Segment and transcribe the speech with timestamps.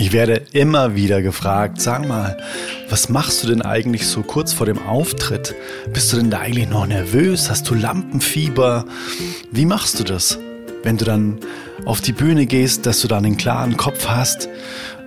[0.00, 2.38] Ich werde immer wieder gefragt, sag mal,
[2.88, 5.54] was machst du denn eigentlich so kurz vor dem Auftritt?
[5.92, 7.50] Bist du denn da eigentlich noch nervös?
[7.50, 8.86] Hast du Lampenfieber?
[9.52, 10.38] Wie machst du das,
[10.84, 11.36] wenn du dann
[11.84, 14.48] auf die Bühne gehst, dass du dann einen klaren Kopf hast?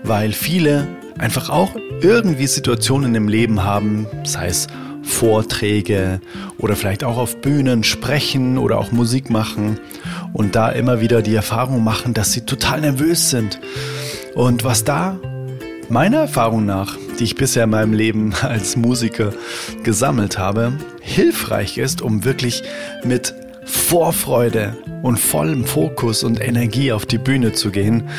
[0.03, 0.87] Weil viele
[1.17, 4.67] einfach auch irgendwie Situationen im Leben haben, sei es
[5.01, 6.21] Vorträge
[6.59, 9.79] oder vielleicht auch auf Bühnen sprechen oder auch Musik machen
[10.33, 13.59] und da immer wieder die Erfahrung machen, dass sie total nervös sind
[14.35, 15.19] und was da
[15.89, 19.33] meiner Erfahrung nach, die ich bisher in meinem Leben als Musiker
[19.83, 22.63] gesammelt habe, hilfreich ist, um wirklich
[23.03, 23.33] mit
[23.65, 28.09] Vorfreude und vollem Fokus und Energie auf die Bühne zu gehen.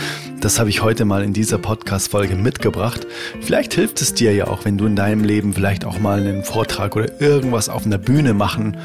[0.41, 3.07] Das habe ich heute mal in dieser Podcast-Folge mitgebracht.
[3.41, 6.45] Vielleicht hilft es dir ja auch, wenn du in deinem Leben vielleicht auch mal einen
[6.45, 8.77] Vortrag oder irgendwas auf einer Bühne machen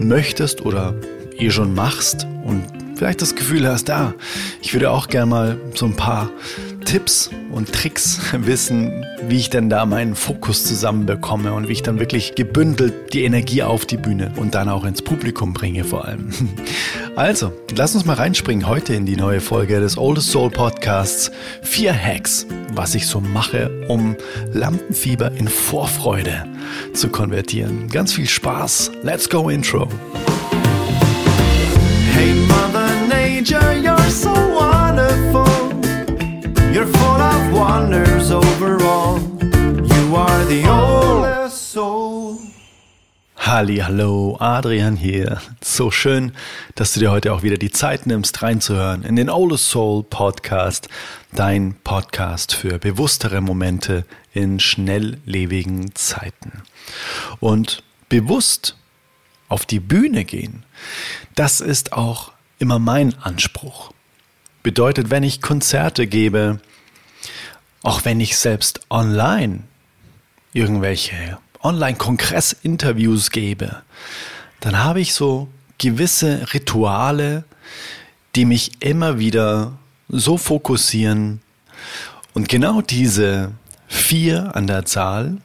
[0.00, 0.94] möchtest oder
[1.38, 2.64] eh schon machst und
[2.96, 4.14] vielleicht das Gefühl hast, da, ah,
[4.60, 6.30] ich würde auch gerne mal so ein paar
[6.88, 11.98] Tipps und Tricks wissen, wie ich denn da meinen Fokus zusammenbekomme und wie ich dann
[11.98, 16.30] wirklich gebündelt die Energie auf die Bühne und dann auch ins Publikum bringe vor allem.
[17.16, 21.32] Also, lass uns mal reinspringen heute in die neue Folge des Oldest Soul Podcasts.
[21.62, 24.14] Vier Hacks, was ich so mache, um
[24.52, 26.44] Lampenfieber in Vorfreude
[26.92, 27.88] zu konvertieren.
[27.88, 28.92] Ganz viel Spaß.
[29.02, 29.88] Let's go Intro.
[32.14, 33.87] Hey Mother Nature.
[36.72, 39.18] You're full of wonders overall.
[39.40, 42.38] You are the oldest soul.
[43.36, 45.40] Halli, hallo, Adrian hier.
[45.62, 46.32] So schön,
[46.74, 50.88] dass du dir heute auch wieder die Zeit nimmst, reinzuhören in den Oldest Soul Podcast,
[51.32, 56.62] dein Podcast für bewusstere Momente in schnelllebigen Zeiten.
[57.40, 58.76] Und bewusst
[59.48, 60.64] auf die Bühne gehen,
[61.34, 63.92] das ist auch immer mein Anspruch.
[64.62, 66.60] Bedeutet, wenn ich Konzerte gebe,
[67.82, 69.60] auch wenn ich selbst online
[70.52, 73.82] irgendwelche Online-Kongress-Interviews gebe,
[74.60, 75.48] dann habe ich so
[75.78, 77.44] gewisse Rituale,
[78.34, 81.40] die mich immer wieder so fokussieren.
[82.34, 83.52] Und genau diese
[83.86, 85.38] vier an der Zahl,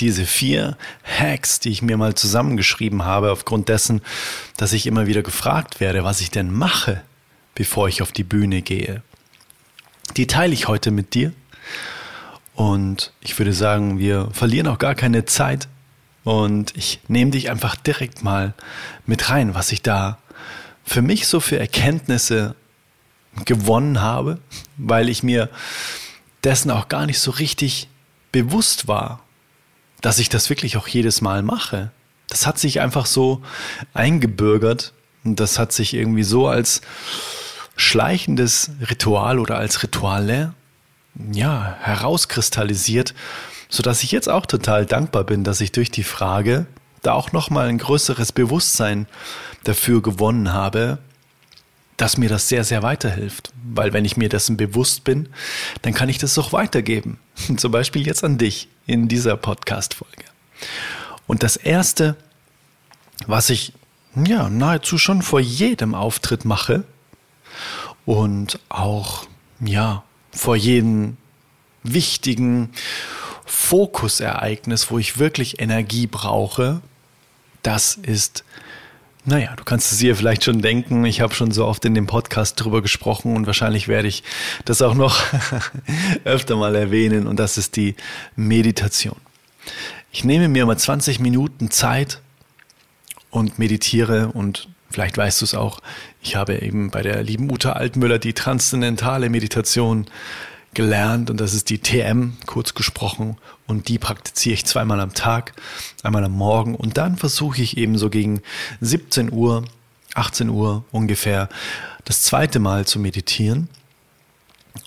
[0.00, 4.02] diese vier Hacks, die ich mir mal zusammengeschrieben habe, aufgrund dessen,
[4.56, 7.02] dass ich immer wieder gefragt werde, was ich denn mache,
[7.56, 9.02] bevor ich auf die Bühne gehe.
[10.16, 11.32] Die teile ich heute mit dir.
[12.54, 15.66] Und ich würde sagen, wir verlieren auch gar keine Zeit.
[16.22, 18.54] Und ich nehme dich einfach direkt mal
[19.06, 20.18] mit rein, was ich da
[20.84, 22.54] für mich so für Erkenntnisse
[23.44, 24.38] gewonnen habe,
[24.76, 25.50] weil ich mir
[26.44, 27.88] dessen auch gar nicht so richtig
[28.32, 29.20] bewusst war,
[30.00, 31.90] dass ich das wirklich auch jedes Mal mache.
[32.28, 33.42] Das hat sich einfach so
[33.94, 34.92] eingebürgert
[35.24, 36.82] und das hat sich irgendwie so als
[37.76, 40.54] schleichendes Ritual oder als Rituale
[41.32, 43.14] ja, herauskristallisiert,
[43.68, 46.66] sodass ich jetzt auch total dankbar bin, dass ich durch die Frage
[47.02, 49.06] da auch nochmal ein größeres Bewusstsein
[49.64, 50.98] dafür gewonnen habe,
[51.96, 53.52] dass mir das sehr, sehr weiterhilft.
[53.64, 55.28] Weil wenn ich mir dessen bewusst bin,
[55.82, 57.18] dann kann ich das auch weitergeben.
[57.56, 60.24] Zum Beispiel jetzt an dich in dieser Podcast-Folge.
[61.26, 62.16] Und das Erste,
[63.26, 63.72] was ich
[64.14, 66.84] ja nahezu schon vor jedem Auftritt mache
[68.04, 69.26] und auch
[69.60, 71.16] ja vor jedem
[71.82, 72.70] wichtigen
[73.44, 76.80] Fokusereignis, wo ich wirklich Energie brauche,
[77.62, 78.44] das ist
[79.28, 81.04] naja, du kannst es dir vielleicht schon denken.
[81.04, 84.22] Ich habe schon so oft in dem Podcast drüber gesprochen und wahrscheinlich werde ich
[84.64, 85.20] das auch noch
[86.24, 87.96] öfter mal erwähnen und das ist die
[88.36, 89.16] Meditation.
[90.12, 92.20] Ich nehme mir mal 20 Minuten Zeit
[93.30, 95.80] und meditiere und vielleicht weißt du es auch.
[96.22, 100.06] Ich habe eben bei der lieben Uta Altmüller die transzendentale Meditation
[100.74, 103.38] gelernt und das ist die TM, kurz gesprochen.
[103.66, 105.54] Und die praktiziere ich zweimal am Tag,
[106.04, 108.42] einmal am Morgen und dann versuche ich eben so gegen
[108.80, 109.64] 17 Uhr,
[110.14, 111.48] 18 Uhr ungefähr
[112.04, 113.68] das zweite Mal zu meditieren.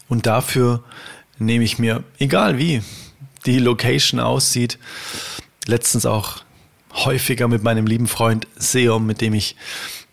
[0.07, 0.83] Und dafür
[1.39, 2.81] nehme ich mir, egal wie
[3.45, 4.77] die Location aussieht,
[5.65, 6.43] letztens auch
[6.93, 9.55] häufiger mit meinem lieben Freund Seom, mit dem ich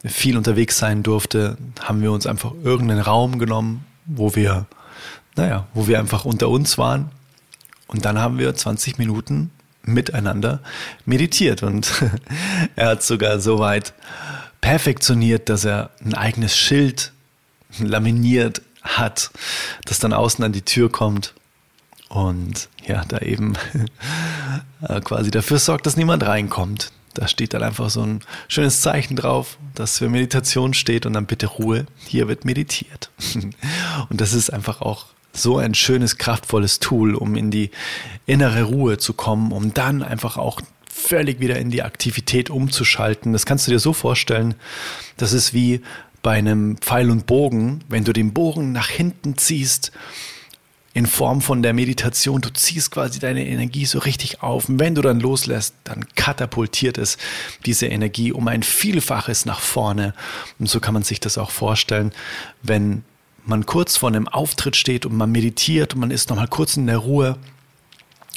[0.04, 4.66] viel unterwegs sein durfte, haben wir uns einfach irgendeinen Raum genommen, wo wir
[5.36, 7.10] naja, wo wir einfach unter uns waren.
[7.86, 9.50] Und dann haben wir 20 Minuten
[9.82, 10.60] miteinander
[11.04, 11.62] meditiert.
[11.62, 11.92] Und
[12.76, 13.92] er hat sogar so weit
[14.60, 17.12] perfektioniert, dass er ein eigenes Schild
[17.78, 19.30] laminiert hat,
[19.84, 21.34] das dann außen an die Tür kommt
[22.08, 23.54] und ja, da eben
[25.04, 26.92] quasi dafür sorgt, dass niemand reinkommt.
[27.14, 31.26] Da steht dann einfach so ein schönes Zeichen drauf, das für Meditation steht und dann
[31.26, 33.10] bitte Ruhe, hier wird meditiert.
[34.10, 37.70] Und das ist einfach auch so ein schönes, kraftvolles Tool, um in die
[38.26, 40.60] innere Ruhe zu kommen, um dann einfach auch
[40.90, 43.32] völlig wieder in die Aktivität umzuschalten.
[43.32, 44.54] Das kannst du dir so vorstellen,
[45.16, 45.80] das ist wie
[46.22, 49.92] bei einem Pfeil und Bogen, wenn du den Bogen nach hinten ziehst,
[50.96, 54.70] in Form von der Meditation, du ziehst quasi deine Energie so richtig auf.
[54.70, 57.18] Und wenn du dann loslässt, dann katapultiert es
[57.66, 60.14] diese Energie um ein Vielfaches nach vorne.
[60.58, 62.12] Und so kann man sich das auch vorstellen,
[62.62, 63.04] wenn
[63.44, 66.86] man kurz vor einem Auftritt steht und man meditiert und man ist nochmal kurz in
[66.86, 67.36] der Ruhe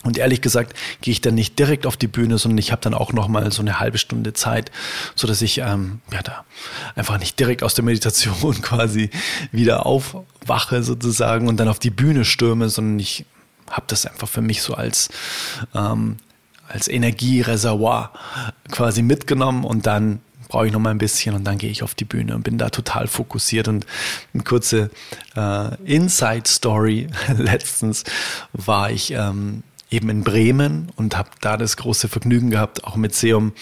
[0.03, 2.93] und ehrlich gesagt gehe ich dann nicht direkt auf die Bühne, sondern ich habe dann
[2.93, 4.71] auch noch mal so eine halbe Stunde Zeit,
[5.15, 6.45] so dass ich ähm, ja da
[6.95, 9.09] einfach nicht direkt aus der Meditation quasi
[9.51, 13.25] wieder aufwache sozusagen und dann auf die Bühne stürme, sondern ich
[13.69, 15.09] habe das einfach für mich so als
[15.75, 16.17] ähm,
[16.67, 18.13] als Energiereservoir
[18.71, 21.95] quasi mitgenommen und dann brauche ich noch mal ein bisschen und dann gehe ich auf
[21.95, 23.67] die Bühne und bin da total fokussiert.
[23.67, 23.85] Und
[24.33, 24.89] eine kurze
[25.35, 27.07] äh, Inside Story
[27.37, 28.03] letztens
[28.51, 33.15] war ich ähm, eben in Bremen und habe da das große Vergnügen gehabt, auch mit
[33.15, 33.53] Seum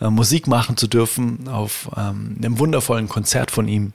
[0.00, 3.92] äh, Musik machen zu dürfen auf ähm, einem wundervollen Konzert von ihm.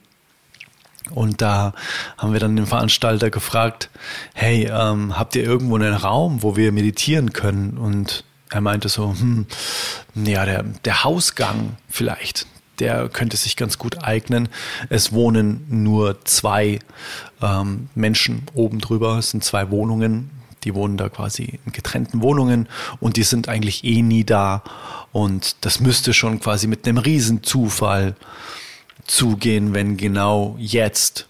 [1.10, 1.74] Und da
[2.18, 3.90] haben wir dann den Veranstalter gefragt,
[4.34, 7.78] hey, ähm, habt ihr irgendwo einen Raum, wo wir meditieren können?
[7.78, 9.46] Und er meinte so, hm,
[10.14, 12.46] ja, der, der Hausgang vielleicht,
[12.78, 14.48] der könnte sich ganz gut eignen.
[14.88, 16.78] Es wohnen nur zwei
[17.42, 20.30] ähm, Menschen oben drüber, es sind zwei Wohnungen
[20.64, 22.68] die wohnen da quasi in getrennten Wohnungen
[23.00, 24.62] und die sind eigentlich eh nie da.
[25.12, 28.14] Und das müsste schon quasi mit einem Riesenzufall
[29.06, 31.26] zugehen, wenn genau jetzt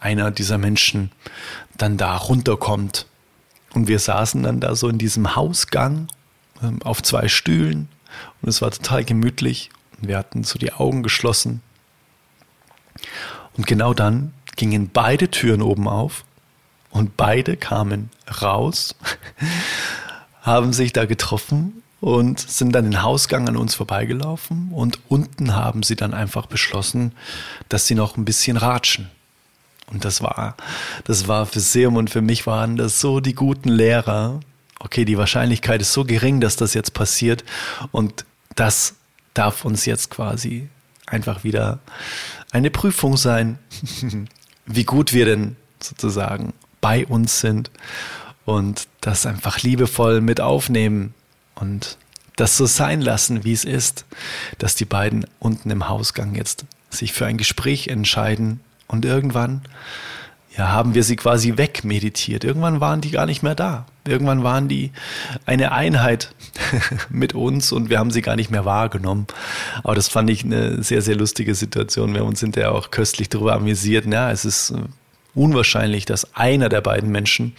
[0.00, 1.12] einer dieser Menschen
[1.76, 3.06] dann da runterkommt.
[3.74, 6.08] Und wir saßen dann da so in diesem Hausgang
[6.62, 7.88] ähm, auf zwei Stühlen
[8.40, 11.62] und es war total gemütlich und wir hatten so die Augen geschlossen.
[13.56, 16.24] Und genau dann gingen beide Türen oben auf
[16.98, 18.10] und beide kamen
[18.42, 18.96] raus,
[20.42, 25.82] haben sich da getroffen und sind dann den Hausgang an uns vorbeigelaufen und unten haben
[25.82, 27.12] sie dann einfach beschlossen,
[27.68, 29.10] dass sie noch ein bisschen ratschen.
[29.86, 30.56] Und das war,
[31.04, 34.40] das war für Seum und für mich waren das so die guten Lehrer.
[34.80, 37.44] Okay, die Wahrscheinlichkeit ist so gering, dass das jetzt passiert
[37.90, 38.24] und
[38.54, 38.94] das
[39.34, 40.68] darf uns jetzt quasi
[41.06, 41.78] einfach wieder
[42.50, 43.58] eine Prüfung sein,
[44.66, 47.70] wie gut wir denn sozusagen bei uns sind
[48.44, 51.14] und das einfach liebevoll mit aufnehmen
[51.54, 51.98] und
[52.36, 54.04] das so sein lassen, wie es ist,
[54.58, 59.62] dass die beiden unten im Hausgang jetzt sich für ein Gespräch entscheiden und irgendwann
[60.56, 62.42] ja, haben wir sie quasi wegmeditiert.
[62.42, 63.86] Irgendwann waren die gar nicht mehr da.
[64.04, 64.90] Irgendwann waren die
[65.46, 66.34] eine Einheit
[67.10, 69.28] mit uns und wir haben sie gar nicht mehr wahrgenommen.
[69.84, 72.12] Aber das fand ich eine sehr, sehr lustige Situation.
[72.12, 74.06] Wir haben uns hinterher auch köstlich darüber amüsiert.
[74.06, 74.74] Ja, es ist
[75.38, 77.54] unwahrscheinlich, dass einer der beiden Menschen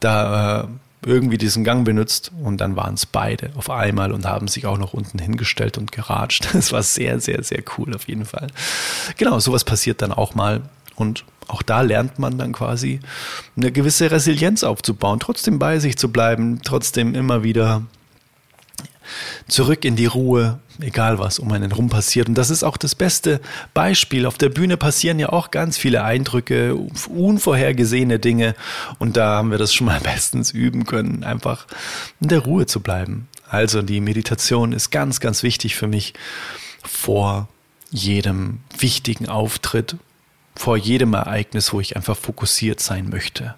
[0.00, 0.66] da äh,
[1.06, 4.76] irgendwie diesen Gang benutzt und dann waren es beide auf einmal und haben sich auch
[4.76, 6.48] noch unten hingestellt und geratscht.
[6.52, 8.48] Das war sehr, sehr, sehr cool auf jeden Fall.
[9.16, 10.62] Genau, sowas passiert dann auch mal
[10.94, 13.00] und auch da lernt man dann quasi
[13.56, 17.82] eine gewisse Resilienz aufzubauen, trotzdem bei sich zu bleiben, trotzdem immer wieder
[19.48, 22.28] zurück in die Ruhe, egal was um einen rum passiert.
[22.28, 23.40] Und das ist auch das beste
[23.74, 24.26] Beispiel.
[24.26, 26.76] Auf der Bühne passieren ja auch ganz viele Eindrücke,
[27.08, 28.54] unvorhergesehene Dinge.
[28.98, 31.66] Und da haben wir das schon mal bestens üben können, einfach
[32.20, 33.28] in der Ruhe zu bleiben.
[33.48, 36.14] Also die Meditation ist ganz, ganz wichtig für mich
[36.84, 37.48] vor
[37.90, 39.96] jedem wichtigen Auftritt,
[40.54, 43.54] vor jedem Ereignis, wo ich einfach fokussiert sein möchte.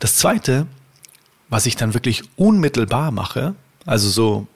[0.00, 0.66] Das Zweite,
[1.48, 3.54] was ich dann wirklich unmittelbar mache,
[3.86, 4.46] also so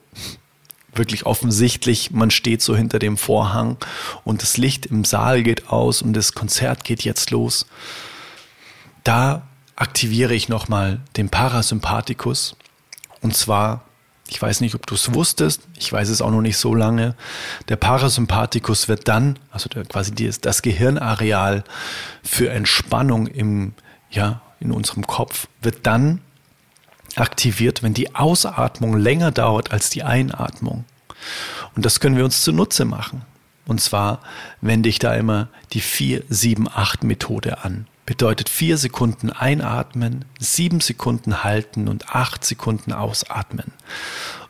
[0.93, 3.77] wirklich offensichtlich, man steht so hinter dem Vorhang
[4.23, 7.65] und das Licht im Saal geht aus und das Konzert geht jetzt los.
[9.03, 9.43] Da
[9.75, 12.55] aktiviere ich nochmal den Parasympathikus.
[13.21, 13.85] Und zwar,
[14.27, 17.15] ich weiß nicht, ob du es wusstest, ich weiß es auch noch nicht so lange.
[17.69, 21.63] Der Parasympathikus wird dann, also der, quasi das Gehirnareal
[22.23, 23.73] für Entspannung im,
[24.11, 26.21] ja, in unserem Kopf, wird dann
[27.15, 30.85] aktiviert, wenn die Ausatmung länger dauert als die Einatmung.
[31.75, 33.23] Und das können wir uns zunutze machen.
[33.65, 34.21] Und zwar
[34.61, 37.87] wende ich da immer die 4-7-8-Methode an.
[38.05, 43.71] Bedeutet 4 Sekunden einatmen, 7 Sekunden halten und 8 Sekunden ausatmen.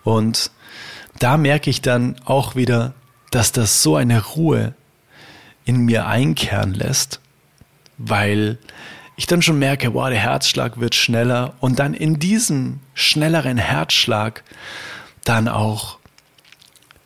[0.03, 0.51] Und
[1.19, 2.93] da merke ich dann auch wieder,
[3.31, 4.73] dass das so eine Ruhe
[5.65, 7.19] in mir einkehren lässt,
[7.97, 8.57] weil
[9.19, 11.53] ich dann schon merke, wow, der Herzschlag wird schneller.
[11.59, 14.45] Und dann in diesem schnelleren Herzschlag
[15.25, 15.98] dann auch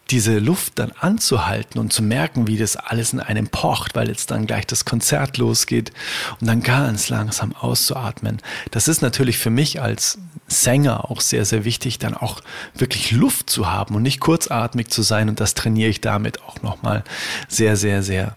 [0.10, 4.32] diese Luft dann anzuhalten und zu merken, wie das alles in einem pocht, weil jetzt
[4.32, 5.92] dann gleich das Konzert losgeht
[6.40, 8.42] und dann ganz langsam auszuatmen.
[8.72, 12.42] Das ist natürlich für mich als Sänger auch sehr, sehr wichtig, dann auch
[12.76, 16.62] wirklich Luft zu haben und nicht kurzatmig zu sein und das trainiere ich damit auch
[16.62, 17.04] nochmal
[17.48, 18.36] sehr, sehr, sehr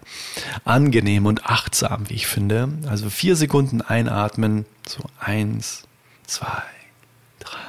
[0.63, 2.69] angenehm und achtsam, wie ich finde.
[2.87, 5.83] Also vier Sekunden einatmen, so eins,
[6.25, 6.63] zwei,
[7.39, 7.59] drei,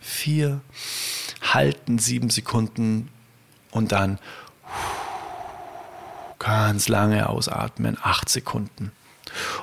[0.00, 0.60] vier,
[1.40, 3.08] halten sieben Sekunden
[3.74, 4.18] und dann
[6.38, 8.92] ganz lange ausatmen, acht Sekunden.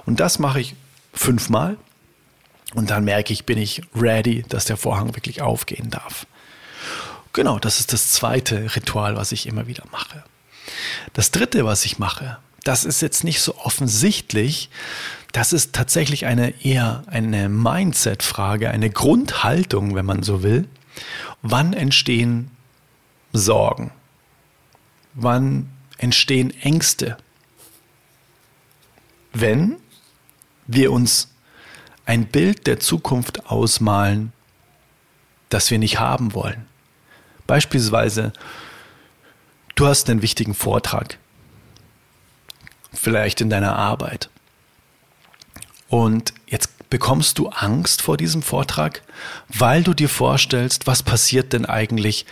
[0.05, 0.75] Und das mache ich
[1.13, 1.77] fünfmal
[2.73, 6.25] und dann merke ich, bin ich ready, dass der Vorhang wirklich aufgehen darf.
[7.33, 10.23] Genau, das ist das zweite Ritual, was ich immer wieder mache.
[11.13, 14.69] Das dritte, was ich mache, das ist jetzt nicht so offensichtlich.
[15.31, 20.67] Das ist tatsächlich eine eher eine Mindset-Frage, eine Grundhaltung, wenn man so will.
[21.41, 22.51] Wann entstehen
[23.33, 23.91] Sorgen?
[25.13, 27.17] Wann entstehen Ängste?
[29.33, 29.77] Wenn
[30.67, 31.29] wir uns
[32.05, 34.33] ein Bild der Zukunft ausmalen,
[35.49, 36.65] das wir nicht haben wollen.
[37.47, 38.33] Beispielsweise,
[39.75, 41.17] du hast einen wichtigen Vortrag,
[42.93, 44.29] vielleicht in deiner Arbeit.
[45.89, 49.01] Und jetzt bekommst du Angst vor diesem Vortrag,
[49.49, 52.25] weil du dir vorstellst, was passiert denn eigentlich,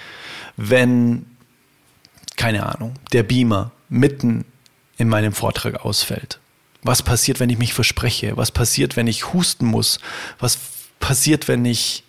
[0.56, 1.26] wenn
[2.40, 4.46] keine Ahnung, der Beamer mitten
[4.98, 6.40] in meinem Vortrag ausfällt?
[6.82, 8.38] Was passiert, wenn ich mich verspreche?
[8.38, 10.00] Was passiert, wenn ich husten muss?
[10.40, 10.58] Was
[11.02, 12.06] passiert, wenn ich,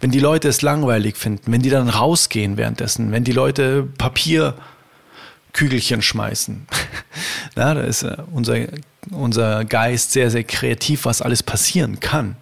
[0.00, 6.02] wenn die Leute es langweilig finden, wenn die dann rausgehen währenddessen, wenn die Leute Papierkügelchen
[6.02, 6.66] schmeißen?
[7.54, 8.66] Na, da ist unser,
[9.12, 12.34] unser Geist sehr, sehr kreativ, was alles passieren kann.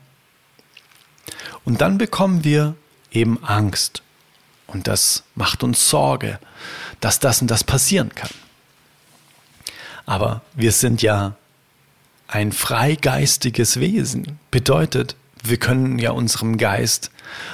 [1.67, 2.77] Und dann bekommen wir
[3.12, 4.00] eben Angst.
[4.67, 6.39] Und das macht uns Sorge
[7.00, 8.30] dass das und das passieren kann.
[10.07, 11.35] Aber wir sind ja
[12.28, 14.38] ein freigeistiges Wesen.
[14.50, 17.11] Bedeutet, wir können ja unserem Geist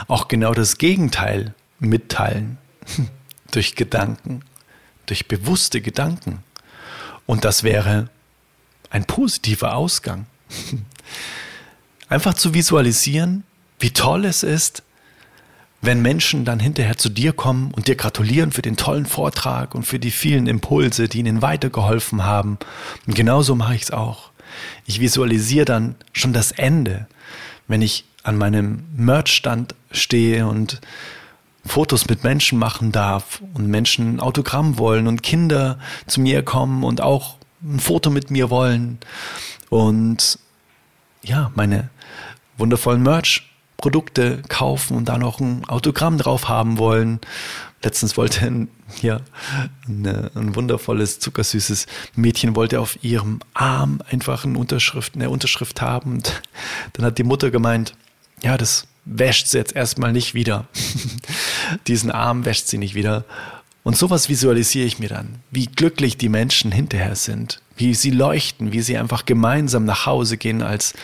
[0.09, 2.59] auch genau das Gegenteil mitteilen.
[3.51, 4.43] durch Gedanken,
[5.07, 6.43] durch bewusste Gedanken.
[7.27, 8.09] Und das wäre
[8.91, 10.27] ein positiver Ausgang.
[12.09, 13.45] Einfach zu visualisieren,
[13.79, 14.83] wie toll es ist,
[15.83, 19.85] wenn Menschen dann hinterher zu dir kommen und dir gratulieren für den tollen Vortrag und
[19.85, 22.59] für die vielen Impulse, die ihnen weitergeholfen haben.
[23.07, 24.31] Und genauso mache ich es auch.
[24.85, 27.07] Ich visualisiere dann schon das Ende,
[27.69, 30.81] wenn ich an meinem Merchstand stehe und
[31.65, 37.01] Fotos mit Menschen machen darf und Menschen Autogramm wollen und Kinder zu mir kommen und
[37.01, 38.99] auch ein Foto mit mir wollen
[39.69, 40.39] und
[41.23, 41.91] ja, meine
[42.57, 43.43] wundervollen Merch
[43.77, 47.21] Produkte kaufen und da noch ein Autogramm drauf haben wollen.
[47.83, 48.69] Letztens wollte ein,
[49.03, 49.21] ja,
[49.87, 56.15] eine, ein wundervolles, zuckersüßes Mädchen wollte auf ihrem Arm einfach eine Unterschrift, eine Unterschrift haben.
[56.15, 56.43] Und
[56.95, 57.95] dann hat die Mutter gemeint,
[58.43, 60.67] ja, das wäscht sie jetzt erstmal nicht wieder.
[61.87, 63.25] Diesen Arm wäscht sie nicht wieder.
[63.83, 68.73] Und sowas visualisiere ich mir dann, wie glücklich die Menschen hinterher sind, wie sie leuchten,
[68.73, 70.95] wie sie einfach gemeinsam nach Hause gehen als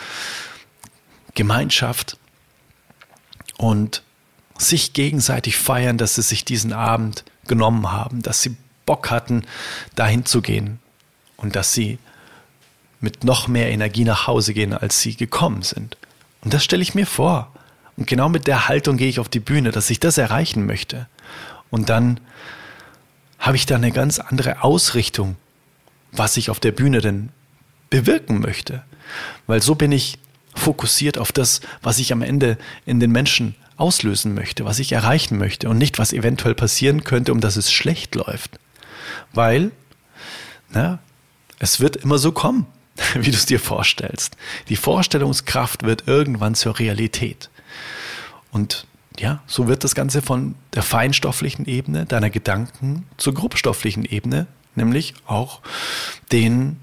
[1.33, 2.17] Gemeinschaft
[3.57, 4.03] und
[4.57, 8.55] sich gegenseitig feiern, dass sie sich diesen Abend genommen haben, dass sie
[8.85, 9.45] Bock hatten,
[9.95, 10.79] dahin zu gehen
[11.37, 11.99] und dass sie
[12.99, 15.97] mit noch mehr Energie nach Hause gehen, als sie gekommen sind.
[16.41, 17.51] Und das stelle ich mir vor.
[17.97, 21.07] Und genau mit der Haltung gehe ich auf die Bühne, dass ich das erreichen möchte.
[21.69, 22.19] Und dann
[23.39, 25.35] habe ich da eine ganz andere Ausrichtung,
[26.11, 27.29] was ich auf der Bühne denn
[27.89, 28.83] bewirken möchte.
[29.47, 30.17] Weil so bin ich
[30.55, 35.37] fokussiert auf das, was ich am Ende in den Menschen auslösen möchte, was ich erreichen
[35.37, 38.59] möchte und nicht, was eventuell passieren könnte, um dass es schlecht läuft.
[39.33, 39.71] Weil,
[40.69, 40.99] na,
[41.59, 42.67] es wird immer so kommen,
[43.15, 44.37] wie du es dir vorstellst.
[44.69, 47.49] Die Vorstellungskraft wird irgendwann zur Realität.
[48.51, 48.85] Und
[49.19, 55.13] ja, so wird das Ganze von der feinstofflichen Ebene deiner Gedanken zur grobstofflichen Ebene, nämlich
[55.25, 55.61] auch
[56.31, 56.77] den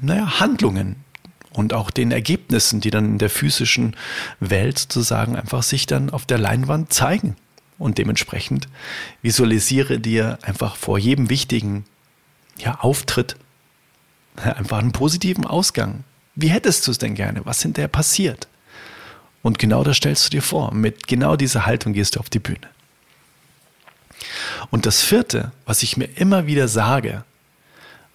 [0.00, 0.96] naja, Handlungen,
[1.60, 3.94] und auch den Ergebnissen, die dann in der physischen
[4.40, 7.36] Welt sozusagen einfach sich dann auf der Leinwand zeigen.
[7.78, 8.66] Und dementsprechend
[9.20, 11.84] visualisiere dir einfach vor jedem wichtigen
[12.58, 13.36] ja, Auftritt
[14.36, 16.04] einfach einen positiven Ausgang.
[16.34, 17.42] Wie hättest du es denn gerne?
[17.44, 18.48] Was hinterher passiert?
[19.42, 20.72] Und genau das stellst du dir vor.
[20.72, 22.68] Mit genau dieser Haltung gehst du auf die Bühne.
[24.70, 27.24] Und das vierte, was ich mir immer wieder sage,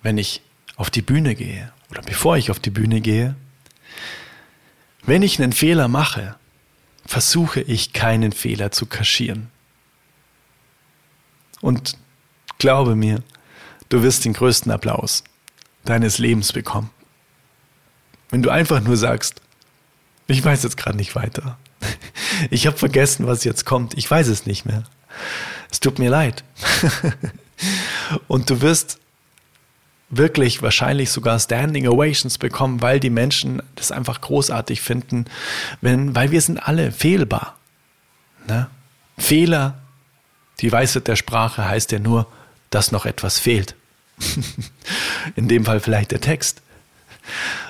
[0.01, 0.41] wenn ich
[0.77, 3.35] auf die Bühne gehe oder bevor ich auf die Bühne gehe,
[5.03, 6.35] wenn ich einen Fehler mache,
[7.05, 9.49] versuche ich keinen Fehler zu kaschieren.
[11.61, 11.97] Und
[12.57, 13.23] glaube mir,
[13.89, 15.23] du wirst den größten Applaus
[15.83, 16.89] deines Lebens bekommen.
[18.29, 19.41] Wenn du einfach nur sagst,
[20.27, 21.57] ich weiß jetzt gerade nicht weiter.
[22.49, 23.97] Ich habe vergessen, was jetzt kommt.
[23.97, 24.83] Ich weiß es nicht mehr.
[25.71, 26.43] Es tut mir leid.
[28.27, 28.99] Und du wirst
[30.17, 35.25] wirklich wahrscheinlich sogar Standing Ovations bekommen, weil die Menschen das einfach großartig finden,
[35.81, 37.57] wenn, weil wir sind alle fehlbar.
[38.47, 38.67] Ne?
[39.17, 39.77] Fehler,
[40.59, 42.27] die Weisheit der Sprache heißt ja nur,
[42.69, 43.75] dass noch etwas fehlt.
[45.35, 46.61] In dem Fall vielleicht der Text.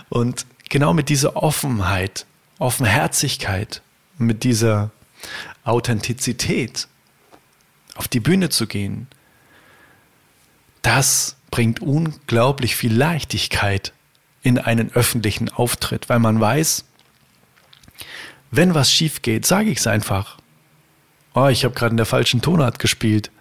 [0.09, 2.25] Und genau mit dieser Offenheit,
[2.59, 3.81] Offenherzigkeit,
[4.17, 4.91] mit dieser
[5.63, 6.87] Authentizität
[7.95, 9.07] auf die Bühne zu gehen,
[10.85, 13.91] das bringt unglaublich viel Leichtigkeit
[14.43, 16.85] in einen öffentlichen Auftritt, weil man weiß,
[18.51, 20.37] wenn was schief geht, sage ich es einfach.
[21.33, 23.31] Oh, ich habe gerade in der falschen Tonart gespielt.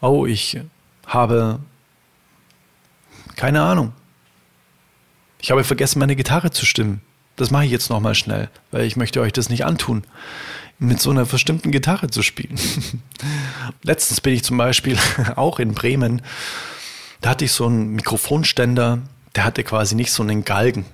[0.00, 0.58] Oh, ich
[1.06, 1.60] habe
[3.36, 3.92] keine Ahnung.
[5.38, 7.02] Ich habe vergessen, meine Gitarre zu stimmen.
[7.36, 10.04] Das mache ich jetzt nochmal schnell, weil ich möchte euch das nicht antun,
[10.80, 12.58] mit so einer verstimmten Gitarre zu spielen.
[13.82, 14.98] Letztens bin ich zum Beispiel
[15.36, 16.22] auch in Bremen
[17.20, 19.00] da hatte ich so einen Mikrofonständer,
[19.34, 20.86] der hatte quasi nicht so einen Galgen,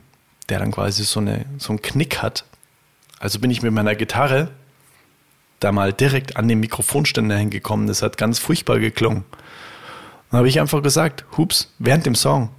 [0.49, 2.45] der dann quasi so, eine, so einen Knick hat.
[3.19, 4.51] Also bin ich mit meiner Gitarre
[5.61, 7.87] da mal direkt an den Mikrofonständer hingekommen.
[7.87, 9.25] Das hat ganz furchtbar geklungen.
[10.31, 12.51] Dann habe ich einfach gesagt, hups, während dem Song,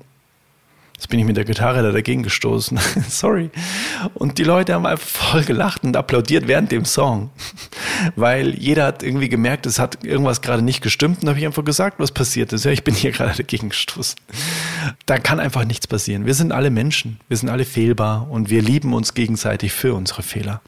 [0.98, 2.80] Jetzt bin ich mit der Gitarre da dagegen gestoßen.
[3.08, 3.52] Sorry.
[4.16, 7.30] Und die Leute haben einfach voll gelacht und applaudiert während dem Song.
[8.16, 11.22] Weil jeder hat irgendwie gemerkt, es hat irgendwas gerade nicht gestimmt.
[11.22, 12.66] Und habe ich einfach gesagt, was passiert ist.
[12.66, 14.16] Ja, ich bin hier gerade dagegen gestoßen.
[15.06, 16.26] Da kann einfach nichts passieren.
[16.26, 17.20] Wir sind alle Menschen.
[17.28, 20.62] Wir sind alle fehlbar und wir lieben uns gegenseitig für unsere Fehler.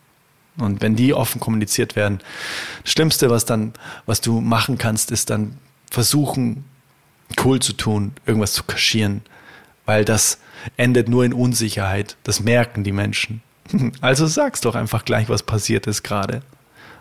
[0.60, 2.20] Und wenn die offen kommuniziert werden,
[2.84, 3.74] das Schlimmste, was dann,
[4.06, 5.58] was du machen kannst, ist dann
[5.90, 6.66] versuchen,
[7.44, 9.22] cool zu tun, irgendwas zu kaschieren,
[9.90, 10.38] weil das
[10.78, 12.16] endet nur in Unsicherheit.
[12.22, 13.42] Das merken die Menschen.
[14.02, 16.44] Also sag's doch einfach gleich, was passiert ist gerade.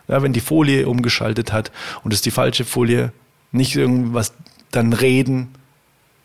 [0.08, 1.70] Ja, wenn die Folie umgeschaltet hat
[2.02, 3.12] und es die falsche Folie,
[3.52, 4.32] nicht irgendwas
[4.70, 5.48] dann reden,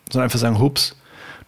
[0.10, 0.96] sondern einfach sagen, hups,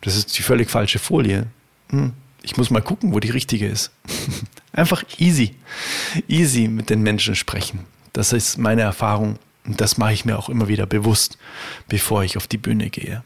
[0.01, 1.47] das ist die völlig falsche Folie.
[1.91, 2.11] Hm,
[2.41, 3.91] ich muss mal gucken, wo die richtige ist.
[4.73, 5.55] einfach easy,
[6.27, 7.85] easy mit den Menschen sprechen.
[8.11, 11.37] Das ist meine Erfahrung und das mache ich mir auch immer wieder bewusst,
[11.87, 13.23] bevor ich auf die Bühne gehe.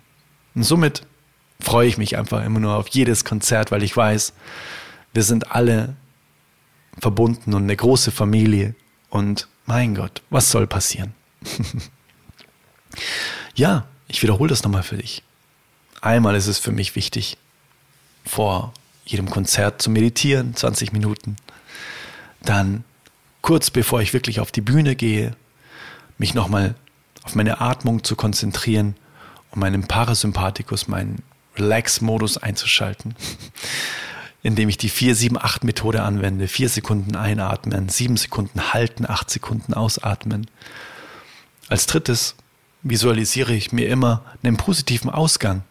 [0.54, 1.04] Und somit
[1.62, 4.34] freue ich mich einfach immer nur auf jedes Konzert, weil ich weiß,
[5.14, 5.96] wir sind alle
[7.00, 8.76] verbunden und eine große Familie.
[9.10, 11.14] Und mein Gott, was soll passieren?
[13.56, 15.24] ja, ich wiederhole das nochmal für dich.
[16.02, 17.38] Einmal ist es für mich wichtig,
[18.26, 18.74] vor
[19.06, 21.36] jedem Konzert zu meditieren, 20 Minuten.
[22.42, 22.84] Dann
[23.42, 25.36] kurz bevor ich wirklich auf die Bühne gehe,
[26.18, 26.76] mich nochmal
[27.24, 28.96] auf meine Atmung zu konzentrieren
[29.52, 31.24] und meinen Parasympathikus, meinen
[31.60, 33.16] Relax-Modus einzuschalten,
[34.44, 36.48] indem ich die 4-7-8-Methode anwende.
[36.48, 40.48] 4 Sekunden einatmen, 7 Sekunden halten, 8 Sekunden ausatmen.
[41.68, 42.36] Als drittes
[42.82, 45.64] visualisiere ich mir immer einen positiven Ausgang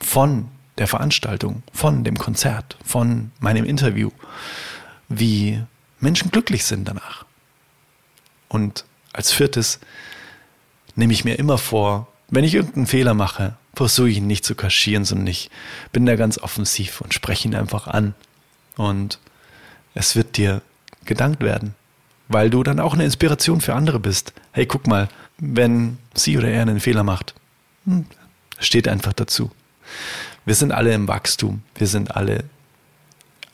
[0.00, 4.10] von der Veranstaltung, von dem Konzert, von meinem Interview,
[5.08, 5.62] wie
[6.00, 7.24] Menschen glücklich sind danach.
[8.48, 9.80] Und als viertes
[10.94, 14.56] nehme ich mir immer vor, wenn ich irgendeinen Fehler mache, versuche ich ihn nicht zu
[14.56, 15.50] kaschieren, sondern ich
[15.92, 18.14] bin da ganz offensiv und spreche ihn einfach an.
[18.76, 19.20] Und
[19.94, 20.62] es wird dir
[21.04, 21.76] gedankt werden,
[22.26, 24.32] weil du dann auch eine Inspiration für andere bist.
[24.50, 27.34] Hey, guck mal, wenn sie oder er einen Fehler macht,
[27.84, 28.06] hm,
[28.58, 29.52] steht einfach dazu.
[30.44, 32.44] Wir sind alle im Wachstum, wir sind alle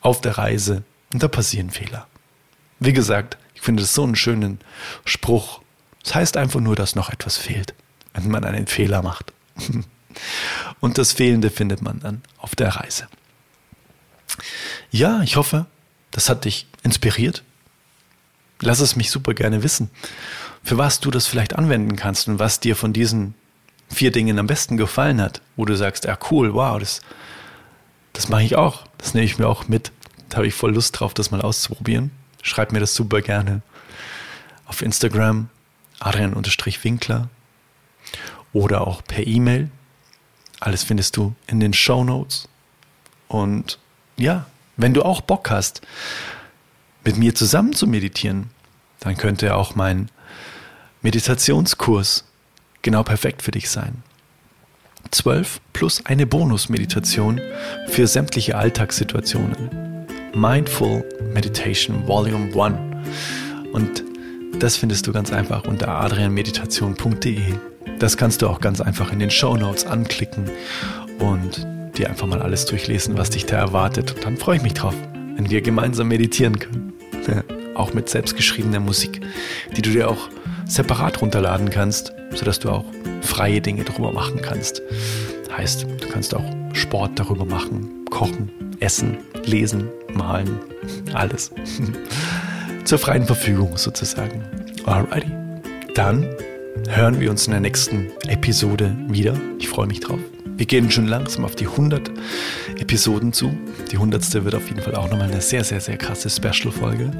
[0.01, 0.83] auf der Reise
[1.13, 2.07] und da passieren Fehler.
[2.79, 4.59] Wie gesagt, ich finde es so einen schönen
[5.05, 5.61] Spruch.
[6.01, 7.75] Es das heißt einfach nur, dass noch etwas fehlt,
[8.13, 9.31] wenn man einen Fehler macht.
[10.79, 13.07] Und das Fehlende findet man dann auf der Reise.
[14.91, 15.65] Ja, ich hoffe,
[16.11, 17.43] das hat dich inspiriert.
[18.61, 19.89] Lass es mich super gerne wissen,
[20.63, 23.35] für was du das vielleicht anwenden kannst und was dir von diesen
[23.89, 27.01] vier Dingen am besten gefallen hat, wo du sagst, ja cool, wow, das,
[28.13, 29.91] das mache ich auch, das nehme ich mir auch mit.
[30.29, 32.11] Da habe ich voll Lust drauf, das mal auszuprobieren.
[32.41, 33.61] Schreib mir das super gerne
[34.65, 35.49] auf Instagram,
[35.99, 37.29] Adrian-Winkler
[38.53, 39.69] oder auch per E-Mail
[40.59, 42.47] alles findest du in den Show Notes.
[43.27, 43.79] Und
[44.17, 44.45] ja,
[44.77, 45.81] wenn du auch Bock hast,
[47.03, 48.49] mit mir zusammen zu meditieren,
[48.99, 50.09] dann könnte auch mein
[51.01, 52.25] Meditationskurs
[52.81, 54.03] genau perfekt für dich sein.
[55.11, 57.39] 12 plus eine Bonus-Meditation
[57.87, 60.07] für sämtliche Alltagssituationen.
[60.33, 63.73] Mindful Meditation Volume 1.
[63.73, 64.03] Und
[64.59, 67.74] das findest du ganz einfach unter adrianmeditation.de.
[67.99, 70.49] Das kannst du auch ganz einfach in den Show Notes anklicken
[71.19, 71.65] und
[71.97, 74.15] dir einfach mal alles durchlesen, was dich da erwartet.
[74.15, 74.93] Und dann freue ich mich drauf,
[75.35, 76.93] wenn wir gemeinsam meditieren können.
[77.75, 79.21] auch mit selbstgeschriebener Musik,
[79.75, 80.29] die du dir auch
[80.65, 82.85] separat runterladen kannst, sodass du auch
[83.21, 84.81] freie Dinge darüber machen kannst.
[85.55, 90.59] Heißt, du kannst auch Sport darüber machen, kochen, essen, lesen, malen,
[91.13, 91.51] alles.
[92.83, 94.43] Zur freien Verfügung sozusagen.
[94.85, 95.31] Alrighty.
[95.95, 96.27] Dann
[96.89, 99.39] hören wir uns in der nächsten Episode wieder.
[99.59, 100.19] Ich freue mich drauf.
[100.57, 102.09] Wir gehen schon langsam auf die 100
[102.79, 103.57] Episoden zu.
[103.91, 104.45] Die 100.
[104.45, 107.11] wird auf jeden Fall auch nochmal eine sehr, sehr, sehr krasse Special-Folge.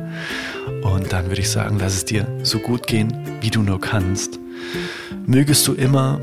[0.84, 4.40] Und dann würde ich sagen, lass es dir so gut gehen, wie du nur kannst.
[5.26, 6.22] Mögest du immer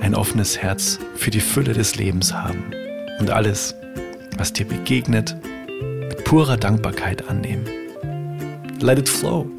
[0.00, 2.64] ein offenes Herz für die Fülle des Lebens haben
[3.18, 3.74] und alles,
[4.38, 5.36] was dir begegnet,
[6.08, 7.64] mit purer Dankbarkeit annehmen.
[8.80, 9.50] Let it flow.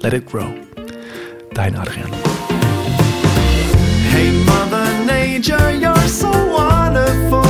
[0.00, 0.52] Let it grow.
[1.54, 2.10] Dein Adrian.
[4.10, 7.44] Hey, Mother Nature, you're so wonderful.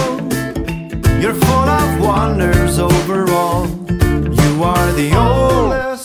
[1.20, 3.66] You're full of wonders overall.
[3.68, 5.96] You are the only